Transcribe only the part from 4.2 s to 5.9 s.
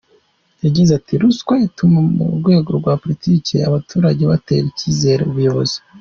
batera icyizere ubuyobozi.